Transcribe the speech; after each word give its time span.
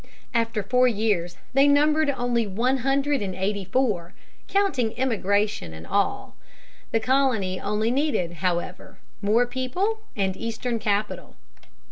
After 0.33 0.63
four 0.63 0.87
years 0.87 1.37
they 1.53 1.67
numbered 1.67 2.09
only 2.09 2.47
one 2.47 2.77
hundred 2.77 3.21
and 3.21 3.35
eighty 3.35 3.63
four, 3.63 4.15
counting 4.47 4.93
immigration 4.93 5.75
and 5.75 5.85
all. 5.85 6.35
The 6.89 6.99
colony 6.99 7.61
only 7.61 7.91
needed, 7.91 8.31
however, 8.41 8.97
more 9.21 9.45
people 9.45 9.99
and 10.15 10.35
Eastern 10.35 10.79
capital. 10.79 11.35